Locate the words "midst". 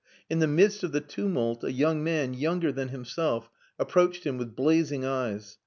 0.47-0.81